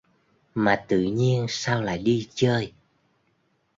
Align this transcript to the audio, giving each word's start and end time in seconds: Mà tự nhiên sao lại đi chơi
Mà 0.55 0.85
tự 0.87 0.99
nhiên 1.01 1.45
sao 1.49 1.81
lại 1.81 1.97
đi 1.97 2.29
chơi 2.35 2.73